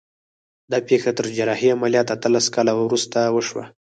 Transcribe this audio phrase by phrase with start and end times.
[0.71, 3.63] دا پېښه تر جراحي عملیات اتلس کاله وروسته وشوه